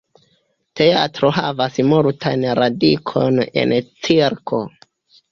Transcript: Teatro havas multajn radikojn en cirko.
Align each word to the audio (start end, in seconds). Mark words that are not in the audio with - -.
Teatro 0.79 1.27
havas 1.39 1.75
multajn 1.91 2.45
radikojn 2.59 3.37
en 3.65 3.75
cirko. 4.07 4.63